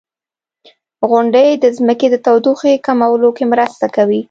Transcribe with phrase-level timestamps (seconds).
[1.09, 4.19] •غونډۍ د ځمکې د تودوخې کمولو کې مرسته کوي.